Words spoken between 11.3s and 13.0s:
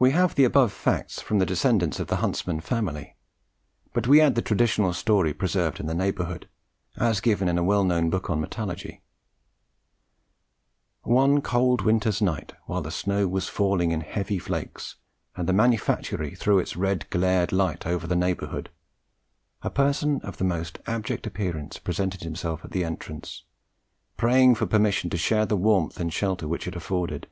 cold winter's night, while the